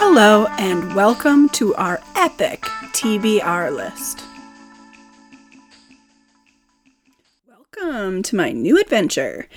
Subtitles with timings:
[0.00, 2.60] Hello, and welcome to our epic
[2.92, 4.22] TBR list.
[7.48, 9.48] Welcome to my new adventure.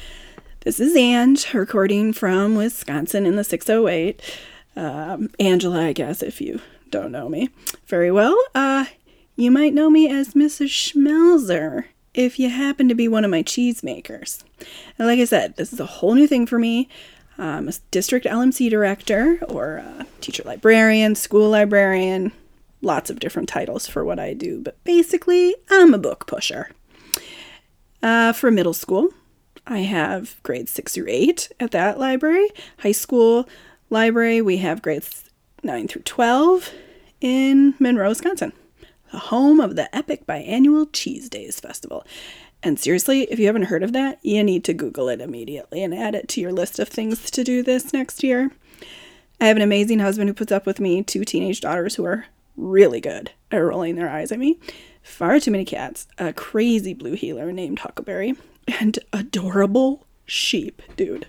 [0.61, 4.19] This is Ange, recording from Wisconsin in the 608.
[4.75, 7.51] Um, Angela, I guess, if you don't know me
[7.85, 8.35] very well.
[8.55, 8.85] Uh,
[9.35, 10.69] you might know me as Mrs.
[10.69, 11.85] Schmelzer
[12.15, 14.43] if you happen to be one of my cheesemakers.
[14.97, 16.89] And like I said, this is a whole new thing for me.
[17.41, 22.33] I'm a district LMC director or a teacher librarian, school librarian,
[22.83, 26.69] lots of different titles for what I do, but basically, I'm a book pusher.
[28.03, 29.09] Uh, for middle school,
[29.65, 32.47] I have grades six through eight at that library.
[32.79, 33.49] High school
[33.89, 35.23] library, we have grades
[35.63, 36.71] nine through 12
[37.21, 38.53] in Monroe, Wisconsin,
[39.17, 42.05] home of the epic biannual Cheese Days Festival.
[42.63, 45.93] And seriously, if you haven't heard of that, you need to Google it immediately and
[45.93, 48.51] add it to your list of things to do this next year.
[49.39, 52.25] I have an amazing husband who puts up with me, two teenage daughters who are
[52.55, 54.59] really good at rolling their eyes at me,
[55.01, 58.35] far too many cats, a crazy blue heeler named Huckleberry,
[58.79, 61.25] and adorable sheep, dude.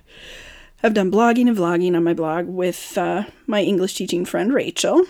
[0.83, 5.07] I've done blogging and vlogging on my blog with uh, my English teaching friend Rachel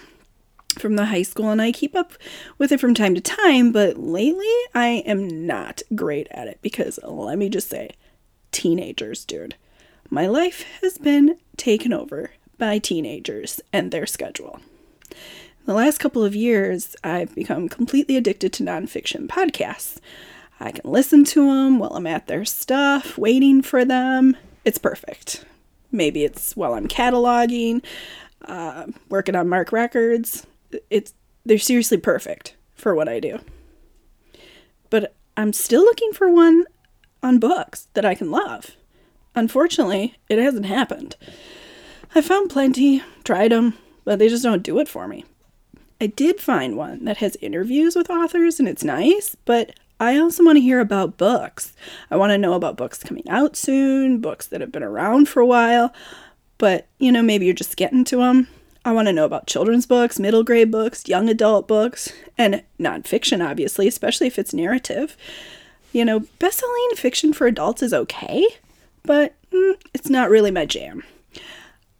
[0.80, 2.12] from the high school, and I keep up
[2.58, 6.98] with it from time to time, but lately I am not great at it because
[7.02, 7.90] let me just say,
[8.50, 9.56] teenagers, dude.
[10.10, 14.60] My life has been taken over by teenagers and their schedule.
[15.10, 19.98] In the last couple of years, I've become completely addicted to nonfiction podcasts.
[20.60, 24.36] I can listen to them while I'm at their stuff, waiting for them.
[24.64, 25.44] It's perfect.
[25.90, 27.84] Maybe it's while I'm cataloging,
[28.44, 30.46] uh, working on MARC records.
[30.90, 33.38] It's they're seriously perfect for what I do.
[34.90, 36.64] But I'm still looking for one
[37.22, 38.72] on books that I can love.
[39.34, 41.16] Unfortunately, it hasn't happened.
[42.14, 45.24] I found plenty, tried them, but they just don't do it for me.
[46.00, 50.44] I did find one that has interviews with authors and it's nice, but I also
[50.44, 51.74] want to hear about books.
[52.10, 55.40] I want to know about books coming out soon, books that have been around for
[55.40, 55.94] a while,
[56.58, 58.48] but you know, maybe you're just getting to them.
[58.84, 63.46] I want to know about children's books, middle grade books, young adult books, and nonfiction,
[63.46, 65.16] obviously, especially if it's narrative.
[65.92, 68.44] You know, best selling fiction for adults is okay,
[69.04, 71.04] but mm, it's not really my jam.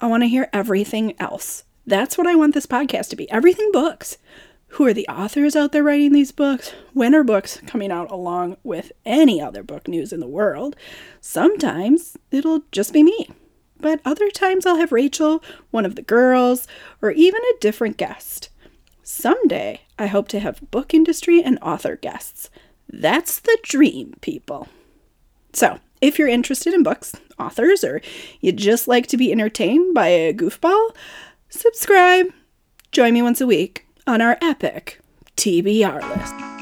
[0.00, 1.64] I want to hear everything else.
[1.86, 4.18] That's what I want this podcast to be everything books.
[4.68, 6.72] Who are the authors out there writing these books?
[6.94, 10.74] When are books coming out along with any other book news in the world?
[11.20, 13.28] Sometimes it'll just be me,
[13.82, 16.66] but other times I'll have Rachel, one of the girls,
[17.02, 18.48] or even a different guest.
[19.02, 22.48] Someday I hope to have book industry and author guests.
[22.88, 24.68] That's the dream, people.
[25.52, 28.00] So, if you're interested in books, authors, or
[28.40, 30.94] you just like to be entertained by a goofball,
[31.48, 32.26] subscribe.
[32.90, 35.00] Join me once a week on our epic
[35.36, 36.52] TBR list.